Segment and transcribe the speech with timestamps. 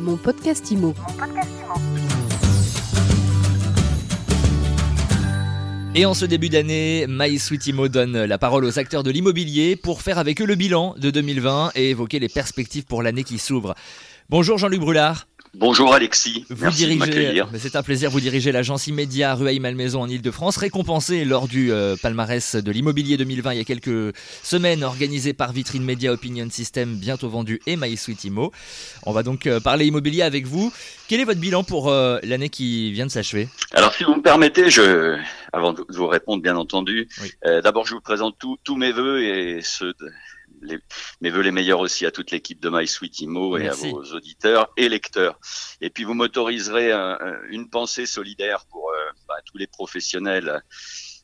[0.00, 0.94] Mon podcast IMO.
[5.94, 9.76] Et en ce début d'année, My Sweet Imo donne la parole aux acteurs de l'immobilier
[9.76, 13.38] pour faire avec eux le bilan de 2020 et évoquer les perspectives pour l'année qui
[13.38, 13.74] s'ouvre.
[14.30, 15.26] Bonjour Jean-Luc Brulard.
[15.54, 17.48] Bonjour Alexis, Vous merci de dirigez, m'accueillir.
[17.52, 21.96] mais c'est un plaisir, vous dirigez l'agence Immédiat Rueil-Malmaison en Ile-de-France, récompensée lors du euh,
[22.00, 26.94] palmarès de l'immobilier 2020 il y a quelques semaines, organisé par Vitrine Média Opinion System,
[26.94, 28.52] bientôt vendu, et My Sweet Imo.
[29.02, 30.72] On va donc euh, parler immobilier avec vous.
[31.08, 33.48] Quel est votre bilan pour euh, l'année qui vient de s'achever?
[33.72, 35.18] Alors si vous me permettez, je,
[35.52, 37.32] avant de vous répondre bien entendu, Oui.
[37.64, 40.10] d'abord je vous présente tous mes voeux et ceux de,
[40.60, 40.78] les,
[41.20, 43.88] mes voeux les meilleurs aussi à toute l'équipe de My Sweet Imo et Merci.
[43.88, 45.38] à vos auditeurs et lecteurs.
[45.80, 48.94] Et puis vous m'autoriserez un- un- une pensée solidaire pour euh,
[49.28, 50.62] bah, tous les professionnels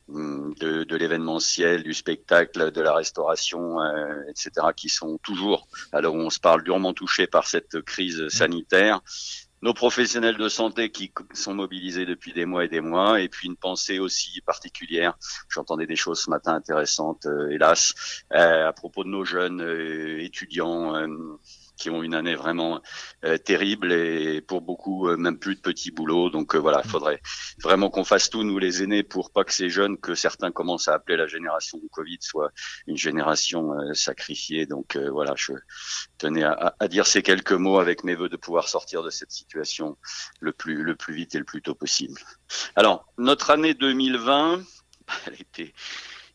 [0.09, 6.15] hum, de, de l'événementiel, du spectacle, de la restauration, euh, etc., qui sont toujours, alors
[6.15, 9.01] on se parle durement touchés par cette crise sanitaire.
[9.63, 13.47] Nos professionnels de santé qui sont mobilisés depuis des mois et des mois, et puis
[13.47, 15.17] une pensée aussi particulière.
[15.49, 20.21] J'entendais des choses ce matin intéressantes, euh, hélas, euh, à propos de nos jeunes euh,
[20.21, 20.93] étudiants
[21.77, 22.81] qui ont une année vraiment
[23.23, 26.29] euh, terrible et pour beaucoup euh, même plus de petits boulots.
[26.29, 27.21] Donc euh, voilà, il faudrait
[27.63, 30.87] vraiment qu'on fasse tout nous les aînés pour pas que ces jeunes que certains commencent
[30.87, 32.51] à appeler la génération du Covid soit
[32.87, 34.65] une génération sacrifiée.
[34.65, 35.53] Donc voilà, je
[36.17, 39.97] tenais à dire ces quelques mots avec mes voeux de pouvoir sortir de cette situation
[40.39, 42.19] le plus le plus vite et le plus tôt possible.
[42.75, 44.61] Alors notre année 2020,
[45.27, 45.73] elle était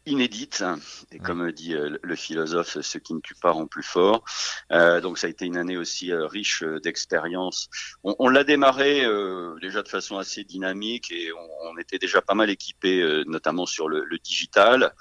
[0.07, 0.79] inédite hein,
[1.13, 4.25] et comme dit euh, le philosophe, ce qui ne tue pas rend plus fort.
[4.73, 7.69] Euh, donc ça a été une année aussi euh, riche euh, d'expériences.
[8.03, 12.21] On, on l'a démarré euh, déjà de façon assez dynamique et on, on était déjà
[12.21, 14.95] pas mal équipé, euh, notamment sur le, le digital.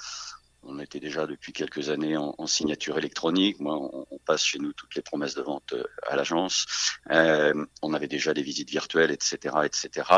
[0.63, 3.59] On était déjà depuis quelques années en, en signature électronique.
[3.59, 3.75] Moi,
[4.10, 6.65] on chez nous toutes les promesses de vente euh, à l'agence.
[7.11, 10.09] Euh, on avait déjà des visites virtuelles, etc., etc.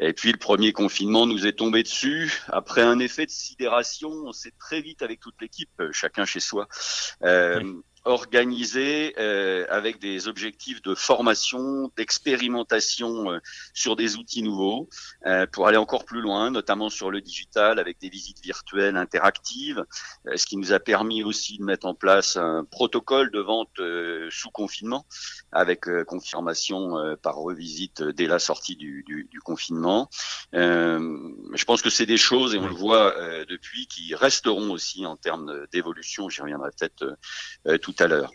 [0.00, 2.42] Et puis le premier confinement nous est tombé dessus.
[2.48, 6.40] Après un effet de sidération, on s'est très vite avec toute l'équipe, euh, chacun chez
[6.40, 6.68] soi,
[8.04, 13.38] organisé euh, avec des objectifs de formation, d'expérimentation euh,
[13.74, 14.88] sur des outils nouveaux
[15.26, 19.84] euh, pour aller encore plus loin, notamment sur le digital avec des visites virtuelles interactives,
[20.26, 23.78] euh, ce qui nous a permis aussi de mettre en place un protocole de vente
[23.78, 25.06] euh, sous confinement
[25.52, 30.08] avec euh, confirmation euh, par revisite dès la sortie du, du, du confinement.
[30.54, 31.18] Euh,
[31.54, 35.06] je pense que c'est des choses, et on le voit euh, depuis, qui resteront aussi
[35.06, 36.28] en termes d'évolution.
[36.28, 37.16] J'y reviendrai peut-être
[37.66, 38.32] euh, tout à l'heure.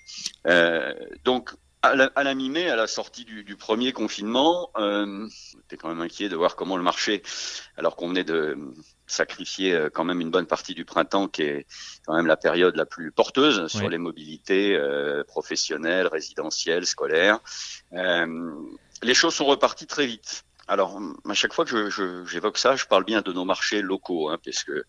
[0.47, 1.51] Euh, donc,
[1.84, 5.90] à la, à la mi-mai, à la sortie du, du premier confinement, euh, j'étais quand
[5.90, 7.22] même inquiet de voir comment le marché,
[7.78, 8.57] alors qu'on venait de
[9.06, 11.67] sacrifier euh, quand même une bonne partie du printemps, qui est
[12.06, 17.40] quand même la période la plus porteuse sur les mobilités euh, professionnelles, résidentielles, scolaires.
[17.94, 18.51] Euh,
[19.03, 20.44] les choses sont reparties très vite.
[20.69, 23.81] Alors, à chaque fois que je- je- j'évoque ça, je parle bien de nos marchés
[23.81, 24.83] locaux, hein, parce que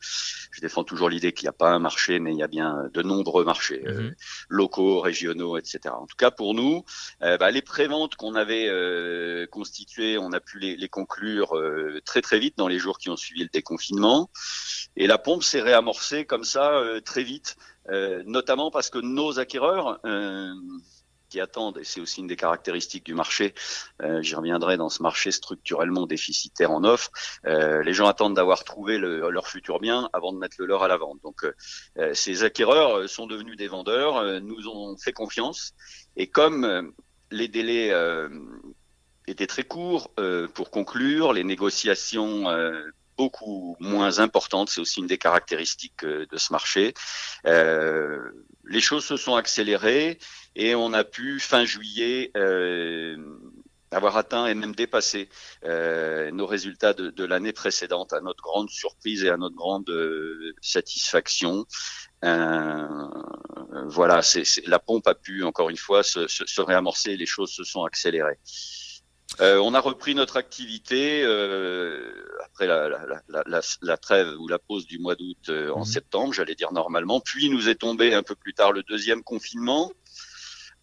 [0.51, 2.89] je défends toujours l'idée qu'il n'y a pas un marché, mais il y a bien
[2.93, 4.15] de nombreux marchés euh, Mhm.
[4.49, 5.95] locaux, régionaux, etc.
[5.95, 6.85] En tout cas, pour nous,
[7.23, 12.01] euh, bah, les préventes qu'on avait euh, constituées, on a pu les, les conclure euh,
[12.05, 14.31] très très vite dans les jours qui ont suivi le déconfinement,
[14.97, 17.55] et la pompe s'est réamorcée comme ça euh, très vite,
[17.91, 20.53] euh, notamment parce que nos acquéreurs euh,
[21.29, 23.55] qui attendent, et c'est aussi une des caractéristiques du marché,
[24.03, 27.11] euh, j'y reviendrai dans ce marché structurellement déficitaire en offre,
[27.47, 30.83] euh, les gens attendent d'avoir trouvé le- leur futur bien avant de mettre le leur
[30.83, 31.19] à la vente.
[31.23, 35.73] Donc euh, ces acquéreurs sont devenus des vendeurs, nous ont fait confiance,
[36.17, 36.93] et comme
[37.31, 37.93] les délais
[39.27, 40.11] étaient très courts
[40.55, 42.45] pour conclure, les négociations
[43.17, 46.95] beaucoup moins importantes, c'est aussi une des caractéristiques de ce marché.
[48.69, 50.19] Les choses se sont accélérées
[50.55, 53.17] et on a pu fin juillet euh,
[53.91, 55.31] avoir atteint et même dépassé
[55.65, 60.55] euh, nos résultats de, l'année précédente à notre grande surprise et à notre grande euh,
[60.61, 61.67] satisfaction.
[63.91, 67.51] Voilà, c'est la pompe a pu encore une fois se, se, se réamorcer, les choses
[67.51, 68.39] se sont accélérées.
[69.41, 72.13] Euh, on a repris notre activité euh,
[72.45, 75.81] après la, la, la, la, la trêve ou la pause du mois d'août euh, en
[75.81, 75.85] Mhm.
[75.85, 77.21] septembre, j'allais dire normalement.
[77.21, 79.93] Puis nous est tombé un peu plus tard le deuxième confinement,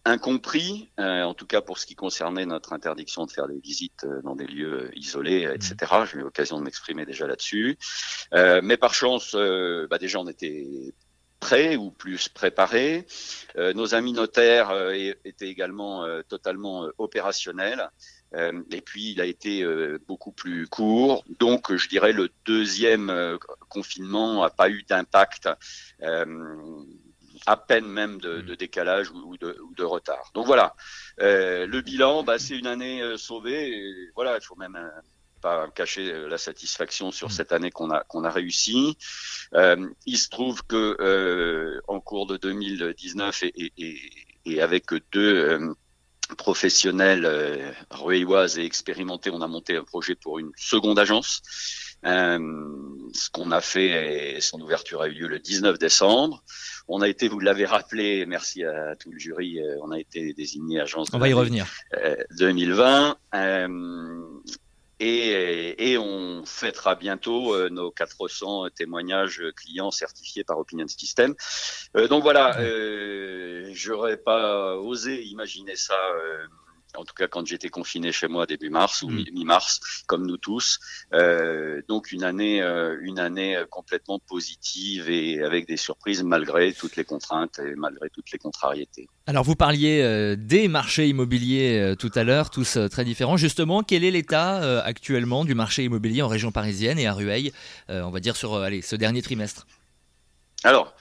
[0.04, 4.06] incompris, euh, en tout cas pour ce qui concernait notre interdiction de faire des visites
[4.22, 5.74] dans des lieux isolés, etc.
[6.10, 7.76] J'ai eu l'occasion de m'exprimer déjà là-dessus.
[8.32, 9.34] Euh, mais par chance,
[9.90, 10.94] bah déjà on était
[11.40, 13.06] prêts ou plus préparés.
[13.56, 14.70] Euh, nos amis notaires
[15.24, 17.90] étaient également totalement opérationnels.
[18.36, 21.24] Euh, et puis il a été euh, beaucoup plus court.
[21.40, 23.38] Donc je dirais le deuxième euh,
[23.68, 25.48] confinement n'a pas eu d'impact.
[27.46, 30.30] À peine même de, de décalage ou de, ou de, retard.
[30.34, 30.74] Donc voilà,
[31.18, 33.68] le bilan, bah, c'est une année sauvée.
[33.68, 34.76] Et voilà, il faut même
[35.42, 38.96] pas cacher la satisfaction sur cette année qu'on a qu'on a réussi.
[39.52, 44.00] Il se trouve que en cours de 2019 et, et,
[44.46, 45.76] et avec deux
[46.34, 47.72] professionnels euh,
[48.56, 51.42] et expérimentés, on a monté un projet pour une seconde agence.
[52.04, 52.38] Euh,
[53.12, 56.42] ce qu'on a fait, son ouverture a eu lieu le 19 décembre.
[56.88, 60.32] On a été, vous l'avez rappelé, merci à tout le jury, euh, on a été
[60.34, 61.08] désigné agence.
[61.12, 61.66] On va y revenir.
[62.38, 63.16] 2020.
[64.98, 71.34] Et, et, on fêtera bientôt euh, nos 400 témoignages clients certifiés par Opinion System.
[71.96, 76.46] Euh, donc voilà, euh, j'aurais pas osé imaginer ça euh,
[76.96, 79.24] en tout cas quand j'étais confiné chez moi début mars ou mm.
[79.32, 80.78] mi-mars, comme nous tous.
[81.12, 86.96] Euh, donc une année, euh, une année complètement positive et avec des surprises malgré toutes
[86.96, 89.08] les contraintes et malgré toutes les contrariétés.
[89.26, 93.36] Alors vous parliez euh, des marchés immobiliers tout à l'heure, tous très différents.
[93.36, 97.52] Justement, quel est l'état actuellement du marché immobilier en région parisienne et à Rueil,
[97.88, 99.66] on va dire sur allez, ce dernier trimestre?
[100.64, 100.94] Alors,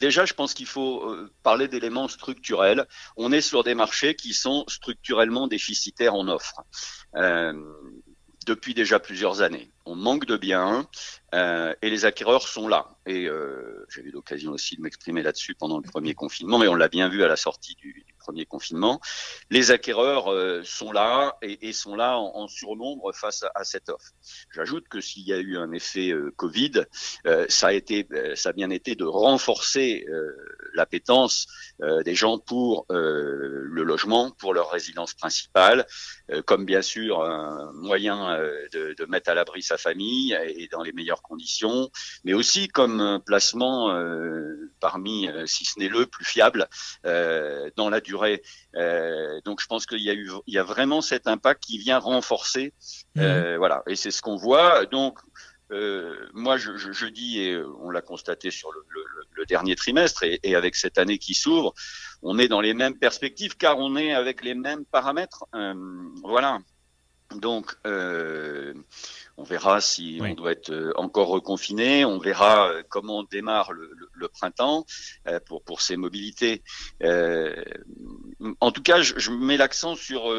[0.00, 2.86] Déjà, je pense qu'il faut euh, parler d'éléments structurels.
[3.16, 6.64] On est sur des marchés qui sont structurellement déficitaires en offre
[7.16, 7.52] euh,
[8.46, 9.70] depuis déjà plusieurs années.
[9.86, 10.88] On manque de biens
[11.34, 12.96] euh, et les acquéreurs sont là.
[13.06, 13.28] Et
[13.88, 17.08] j'ai eu l'occasion aussi de m'exprimer là-dessus pendant le premier confinement, mais on l'a bien
[17.08, 19.00] vu à la sortie du, premier confinement.
[19.50, 24.12] Les acquéreurs euh, sont là et, sont là en, surnombre face à, cette offre.
[24.54, 26.84] J'ajoute que s'il y a eu un effet euh, Covid,
[27.26, 30.06] euh, ça a été, ça bien été de renforcer
[30.74, 31.46] l'appétence
[31.80, 35.86] des gens pour le logement, pour leur résidence principale,
[36.46, 38.38] comme bien sûr un moyen
[38.72, 41.90] de, mettre à l'abri sa famille et dans les meilleures conditions,
[42.24, 43.94] mais aussi comme un placement
[44.80, 46.68] parmi, si ce n'est le plus fiable,
[47.04, 48.13] dans la durée
[48.76, 51.78] euh, donc je pense qu'il y a eu, il y a vraiment cet impact qui
[51.78, 52.72] vient renforcer,
[53.14, 53.20] mmh.
[53.20, 53.82] euh, voilà.
[53.86, 54.86] Et c'est ce qu'on voit.
[54.86, 55.18] Donc
[55.72, 59.76] euh, moi, je, je, je, dis, et on l'a constaté sur le, le, le dernier
[59.76, 61.74] trimestre, et, et, avec cette année qui s'ouvre,
[62.22, 65.44] on est dans les mêmes perspectives, car on est avec les mêmes paramètres.
[65.54, 65.74] Euh,
[66.22, 66.58] voilà.
[67.32, 68.74] Donc, euh,
[69.36, 72.04] on verra si on doit être euh, encore reconfiné.
[72.04, 74.86] On verra euh, comment démarre le, le, printemps
[75.26, 76.62] euh, pour pour ces mobilités.
[77.02, 80.32] en tout cas, je, je mets l'accent sur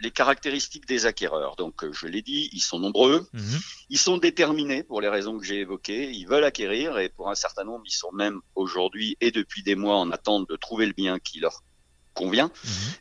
[0.00, 1.56] les caractéristiques des acquéreurs.
[1.56, 3.58] Donc, je l'ai dit, ils sont nombreux, mhm.
[3.90, 7.34] ils sont déterminés pour les raisons que j'ai évoquées, ils veulent acquérir et pour un
[7.34, 10.92] certain nombre, ils sont même aujourd'hui et depuis des mois en attente de trouver le
[10.92, 11.62] bien qui leur
[12.14, 12.50] convient.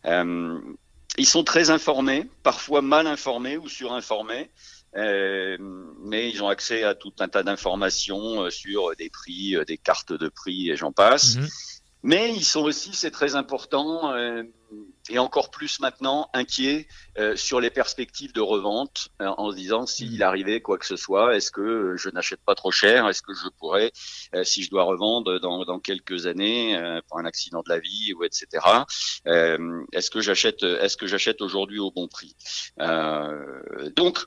[0.04, 0.76] Mhm.
[1.18, 4.50] Ils sont très informés, parfois mal informés ou surinformés.
[4.96, 5.58] Euh,
[6.04, 9.78] mais ils ont accès à tout un tas d'informations euh, sur des prix, euh, des
[9.78, 11.36] cartes de prix et j'en passe.
[11.36, 11.48] Mhm.
[12.04, 14.44] Mais ils sont aussi, c'est très important, euh,
[15.10, 19.86] et encore plus maintenant, inquiets euh, sur les perspectives de revente, euh, en se disant
[19.86, 20.22] s'il mm.
[20.22, 23.50] arrivait quoi que ce soit, est-ce que je n'achète pas trop cher Est-ce que je
[23.60, 23.92] pourrais,
[24.44, 26.78] si je dois revendre dans, dans quelques années
[27.08, 28.66] pour un accident de la vie ou etc.
[29.26, 32.36] est-ce que j'achète Est-ce que j'achète aujourd'hui au bon prix?
[33.96, 34.26] Donc,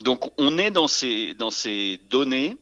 [0.00, 2.56] donc on est dans ces dans ces données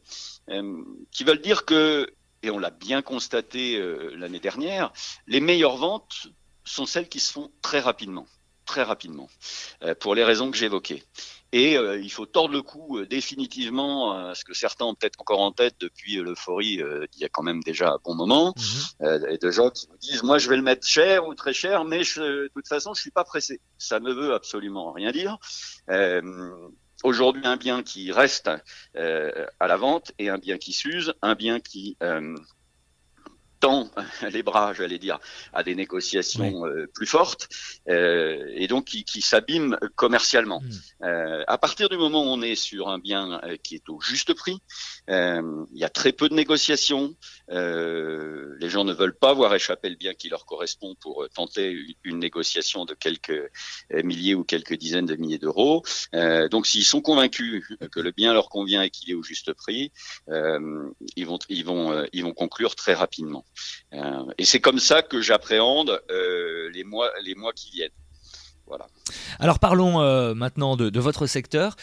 [1.11, 2.07] qui veulent dire que
[2.45, 4.93] et on l'a bien constaté euh, l'année dernière,
[5.27, 6.27] les meilleures ventes
[6.65, 8.25] sont celles qui se font très rapidement,
[8.65, 9.29] très rapidement,
[9.83, 11.03] euh, pour les raisons que j'évoquais.
[11.51, 15.39] Et euh, il faut tordre le cou définitivement à ce que certains ont peut-être encore
[15.39, 19.27] en tête depuis l'euphorie il y a quand même déjà un bon moment, mhm.
[19.29, 21.85] et de gens qui vous disent moi je vais le mettre cher ou très cher,
[21.85, 23.61] mais de toute façon je suis pas pressé.
[23.77, 25.37] Ça ne veut absolument rien dire
[27.05, 28.49] aujourd'hui un bien qui reste
[28.95, 32.35] euh, à la vente et un bien qui s'use, un bien qui euh,
[33.65, 33.89] tend
[34.31, 35.19] les bras, j'allais dire,
[35.51, 37.49] à des négociations euh, plus fortes
[37.89, 40.61] euh, et donc qui, qui s'abîment commercialement.
[40.61, 41.05] Hmm.
[41.05, 44.33] Euh, à partir du moment où on est sur un bien qui est au juste
[44.35, 44.59] prix,
[45.07, 47.15] il y a très peu de négociations.
[47.49, 52.19] les gens ne veulent pas voir échapper le bien qui leur correspond pour tenter une,
[52.19, 53.41] négociation de quelques
[53.91, 55.83] milliers ou quelques dizaines de milliers d'euros.
[56.51, 59.91] donc s'ils sont convaincus que le bien leur convient et qu'il est au juste prix,
[60.27, 63.45] ils vont ils vont ils vont conclure très rapidement.
[63.93, 67.89] Euh, et c'est comme ça que j'appréhende euh, les mois, les mois qui viennent.
[68.67, 68.87] Voilà.
[69.39, 71.75] Alors parlons euh, maintenant de, votre secteur.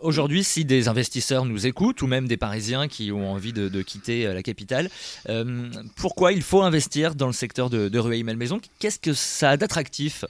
[0.00, 4.24] Aujourd'hui, si des investisseurs nous écoutent, ou même des Parisiens qui ont envie de, quitter
[4.24, 4.90] la capitale,
[5.94, 9.56] pourquoi il faut investir dans le secteur de, de Rueil Malmaison Qu'est-ce que ça a
[9.56, 10.24] d'attractif?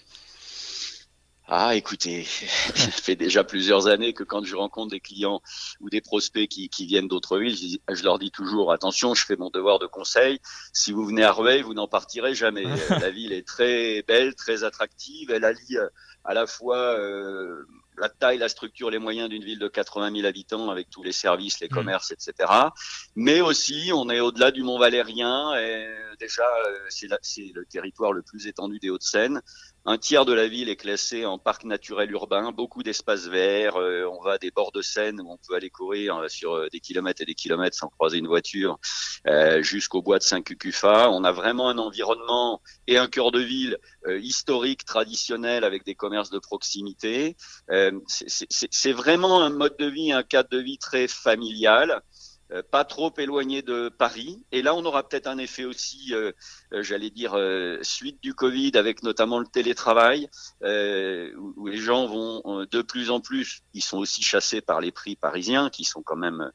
[1.48, 2.24] Ah, écoutez,
[2.74, 5.40] ça fait déjà plusieurs années que quand je rencontre des clients
[5.80, 9.24] ou des prospects qui, qui viennent d'autres villes, je, je, leur dis toujours attention, je
[9.24, 10.40] fais mon devoir de conseil.
[10.72, 12.64] Si vous venez à Rueil, vous n'en partirez jamais.
[12.90, 15.30] la ville est très belle, très attractive.
[15.30, 15.88] Elle allie euh,
[16.24, 17.64] à la fois euh,
[17.96, 21.12] la taille, la structure, les moyens d'une ville de 80 000 habitants avec tous les
[21.12, 21.74] services, les mmh.
[21.74, 22.50] commerces, etc.
[23.14, 25.54] Mais aussi, on est au-delà du Mont Valérien.
[25.54, 25.86] Et
[26.18, 29.42] déjà, euh, c'est le territoire le plus étendu des Hauts-de-Seine.
[29.84, 33.76] Un tiers de la ville est classé en parc naturel urbain, beaucoup d'espaces verts.
[33.76, 36.80] Euh, on va des bords de Seine où on peut aller courir euh, sur des
[36.80, 38.78] kilomètres et des kilomètres sans croiser une voiture,
[39.60, 41.10] jusqu'au bois de Saint-Cucufa.
[41.10, 46.30] On a vraiment un environnement et un cœur de ville historique, traditionnel, avec des commerces
[46.30, 47.36] de proximité.
[48.06, 52.02] c'est vraiment un mode de vie, un cadre de vie très familial.
[52.52, 54.40] Euh, pas trop éloigné de Paris.
[54.52, 56.30] Et là, on aura peut-être un effet aussi, euh,
[56.72, 57.36] euh, j'allais dire,
[57.82, 60.28] suite du Covid, avec notamment le télétravail,
[60.62, 65.16] où, les gens vont de plus en plus, ils sont aussi chassés par les prix
[65.16, 66.50] parisiens, qui sont quand même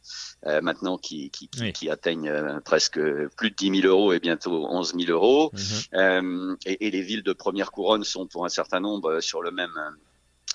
[0.45, 3.00] maintenant qui, qui, qui, atteignent presque
[3.36, 5.51] plus de 10 000 euros et bientôt 11 000 euros.
[5.93, 6.57] Mhm.
[6.65, 9.74] Et, et, les villes de première couronne sont pour un certain nombre sur le même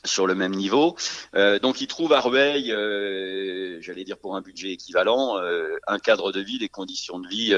[0.06, 0.96] sur le même niveau.
[1.34, 5.98] Euh, donc ils trouvent à Rueil, euh, j'allais dire pour un budget équivalent, euh, un
[5.98, 7.54] cadre de vie, des conditions de vie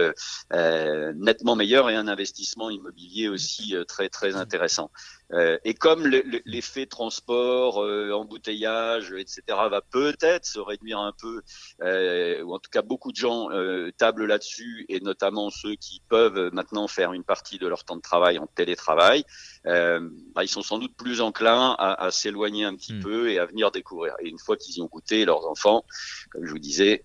[1.14, 4.90] nettement meilleures et un investissement immobilier aussi très très intéressant.
[5.32, 6.06] Euh, et comme
[6.46, 11.42] l'effet transport, euh, embouteillage, etc., va peut-être se réduire un peu,
[11.82, 13.48] euh, ou en tout cas beaucoup de gens
[13.96, 18.00] tablent là-dessus, et notamment ceux qui peuvent maintenant faire une partie de leur temps de
[18.00, 19.24] travail en télétravail,
[19.64, 23.02] bah, ils sont sans doute plus enclins à, à s'éloigner un petit hmm.
[23.02, 24.14] peu et à venir découvrir.
[24.20, 25.84] Et une fois qu'ils y ont goûté, leurs enfants,
[26.30, 27.04] comme je vous disais,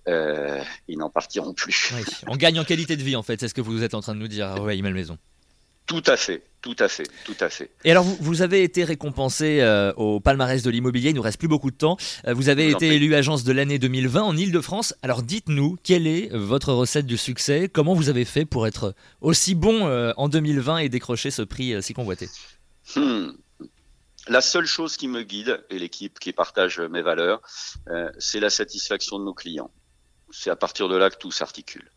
[0.88, 1.92] ils n'en partiront plus.
[1.96, 2.04] Oui.
[2.28, 4.16] On gagne en qualité de vie, en fait, c'est ce que vous êtes en train
[4.16, 5.18] de nous dire, oui, Maison.
[5.86, 7.70] Tout à fait, tout à fait, tout à fait.
[7.84, 11.38] Et alors, vous, vous avez été récompensé euh, au palmarès de l'immobilier, il nous reste
[11.38, 11.98] plus beaucoup de temps.
[12.26, 14.96] Euh, vous avez été élu agence de l'année 2020 en Ile-de-France.
[15.02, 17.70] Alors, dites-nous, quelle est votre recette du succès?
[17.72, 21.76] Comment vous avez fait pour être aussi bon euh, en 2020 et décrocher ce prix
[21.84, 22.30] si convoité?
[22.96, 23.32] Hmm.
[24.30, 27.42] La seule chose qui me guide, et l'équipe qui partage mes valeurs,
[28.20, 29.70] c'est la satisfaction de nos clients.
[30.32, 31.92] C'est à partir de là que tout s'articule.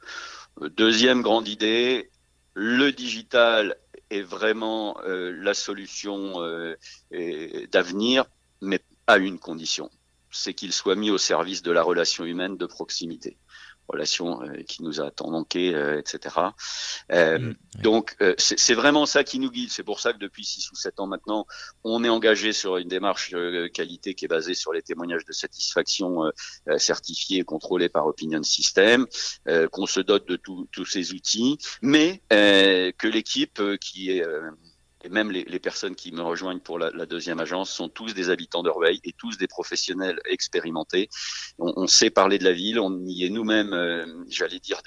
[0.77, 2.11] Deuxième grande idée,
[2.59, 3.77] le digital
[4.09, 6.75] est vraiment euh, la solution euh,
[7.71, 8.25] d'avenir,
[8.63, 9.91] mais à une condition,
[10.31, 13.37] c'est qu'il soit mis au service de la relation humaine de proximité
[13.89, 16.37] relation euh, qui nous a tant manqué, euh, etc.
[17.13, 19.71] Euh, mm, donc c'est vraiment ça qui nous guide.
[19.71, 21.47] C'est pour ça que depuis 6 ou 7 ans maintenant,
[21.85, 23.35] on est engagé sur une démarche
[23.73, 26.31] qualité qui est basée sur les témoignages de satisfaction
[26.79, 29.07] certifiés et contrôlés par Opinion System,
[29.73, 34.25] qu'on se dote de tous ces outils, mais que l'équipe qui est
[35.07, 38.65] et même les, personnes qui me rejoignent pour la, deuxième agence sont tous des habitants
[38.65, 38.71] de
[39.05, 41.09] et tous des professionnels expérimentés.
[41.59, 44.83] On, sait parler de la ville, on y est nous-mêmes, euh, j'allais dire,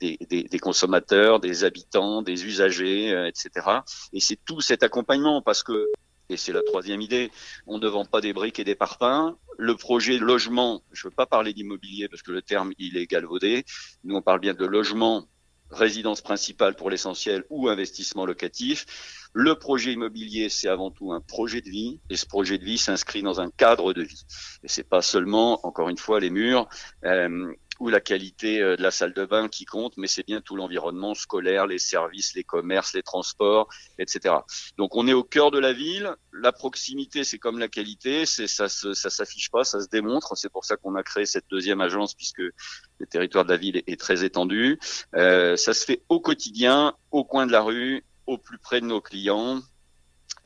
[0.00, 3.66] des, consommateurs, des habitants, des usagers, euh, etc.
[4.14, 5.86] Et c'est tout cet accompagnement parce que
[6.30, 7.30] et c'est la troisième idée,
[7.66, 9.36] on ne vend pas des briques et des parpaings.
[9.56, 13.06] Le projet logement, je ne veux pas parler d'immobilier parce que le terme il est
[13.06, 13.64] galvaudé.
[14.04, 15.26] Nous on parle bien de logement
[15.70, 18.86] résidence principale pour l'essentiel ou investissement locatif.
[19.32, 22.78] Le projet immobilier, c'est avant tout un projet de vie, et ce projet de vie
[22.78, 24.24] s'inscrit dans un cadre de vie.
[24.62, 26.68] Et c'est pas seulement, encore une fois, les murs.
[27.04, 30.40] Euh, ou la qualité euh, de la salle de bain qui compte, mais c'est bien
[30.40, 33.68] tout l'environnement scolaire, les services, les commerces, les transports,
[33.98, 34.34] etc.
[34.76, 36.14] Donc on est au cœur de la ville.
[36.32, 40.36] La proximité, c'est comme la qualité, c'est ça, ça s'affiche pas, ça se démontre.
[40.36, 43.82] C'est pour ça qu'on a créé cette deuxième agence puisque le territoire de la ville
[43.86, 44.78] est, très étendu.
[45.14, 48.86] Euh, ça se fait au quotidien, au coin de la rue, au plus près de
[48.86, 49.60] nos clients.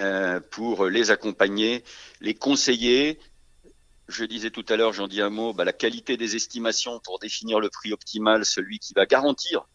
[0.00, 1.84] Euh, pour les accompagner,
[2.20, 3.20] les conseiller,
[4.12, 7.18] je disais tout à l'heure, j'en dis un mot, bah, la qualité des estimations pour
[7.18, 9.66] définir le prix optimal, celui qui va garantir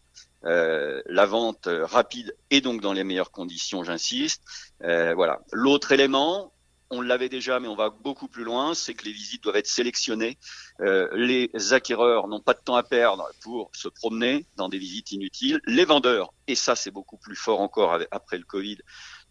[0.44, 4.42] euh, la vente euh, rapide et donc dans les meilleures conditions, j'insiste.
[4.84, 5.40] Euh, voilà.
[5.52, 6.52] L'autre élément,
[6.90, 9.66] on l'avait déjà, mais on va beaucoup plus loin, c'est que les visites doivent être
[9.66, 10.38] sélectionnées.
[10.80, 15.60] les acquéreurs n'ont pas de temps à perdre pour se promener dans des visites inutiles.
[15.66, 18.78] Les vendeurs, et ça c'est beaucoup plus fort encore après le Covid,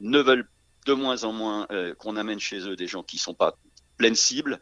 [0.01, 0.47] ne veulent
[0.85, 3.57] de moins en moins qu'on amène chez eux des gens qui sont pas
[3.97, 4.59] pleine cible.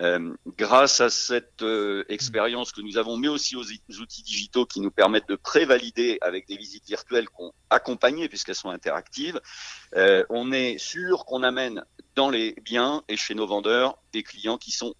[0.00, 3.62] Euh, grâce à cette euh, expérience que nous avons, mais aussi aux
[4.00, 8.70] outils digitaux qui nous permettent de prévalider avec des visites virtuelles qu'on accompagnées puisqu'elles sont
[8.70, 9.40] interactives,
[9.96, 11.84] euh, on est sûr qu'on amène
[12.16, 14.94] dans les biens et chez nos vendeurs des clients qui sont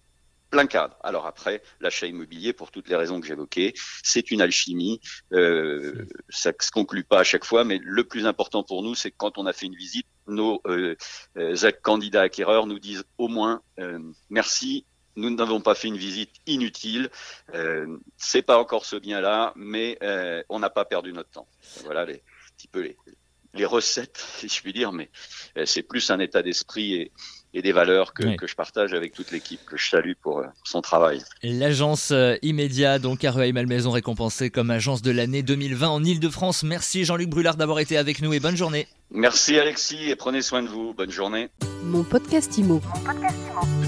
[0.65, 0.97] cadre.
[1.03, 5.01] Alors après, l'achat immobilier, pour toutes les raisons que j'évoquais, c'est une alchimie.
[5.33, 8.95] Euh, ça ne se conclut pas à chaque fois, mais le plus important pour nous,
[8.95, 10.95] c'est que quand on a fait une visite, nos euh,
[11.37, 13.61] euh candidats acquéreurs nous disent au moins
[14.29, 14.85] merci.
[15.17, 17.09] Nous n'avons pas fait une visite inutile.
[18.17, 19.99] C'est pas encore ce bien-là, mais
[20.49, 21.47] on n'a pas perdu notre temps.
[21.83, 22.97] Voilà les, un petit peu les,
[23.53, 25.09] les recettes, si je puis dire, mais
[25.65, 27.11] c'est plus un état d'esprit et,
[27.55, 30.45] et des valeurs que, que, je partage avec toute l'équipe, que je salue pour euh,
[30.63, 31.23] son travail.
[31.41, 36.63] L'agence euh, Immédiat, donc REI Malmaison récompensée comme agence de l'année 2020 en Ile-de-France.
[36.63, 38.87] Merci Jean-Luc Brulard d'avoir été avec nous et bonne journée.
[39.09, 40.93] Merci Alexis et prenez soin de vous.
[40.93, 41.47] Bonne journée.
[41.83, 42.81] Mon podcast Imo.
[42.93, 43.84] Mon podcast Imo.